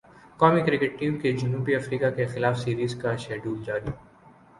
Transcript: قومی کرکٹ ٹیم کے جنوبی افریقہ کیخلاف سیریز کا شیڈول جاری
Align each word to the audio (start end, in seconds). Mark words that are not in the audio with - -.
قومی 0.39 0.61
کرکٹ 0.61 0.97
ٹیم 0.99 1.17
کے 1.17 1.31
جنوبی 1.33 1.75
افریقہ 1.75 2.09
کیخلاف 2.15 2.57
سیریز 2.59 2.95
کا 3.01 3.15
شیڈول 3.17 3.63
جاری 3.63 3.91